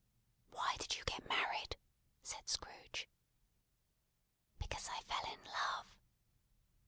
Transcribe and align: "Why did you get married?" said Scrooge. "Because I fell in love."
"Why 0.49 0.77
did 0.79 0.95
you 0.97 1.03
get 1.03 1.27
married?" 1.29 1.77
said 2.23 2.49
Scrooge. 2.49 3.07
"Because 4.57 4.89
I 4.89 5.01
fell 5.01 5.31
in 5.31 5.45
love." 5.45 5.95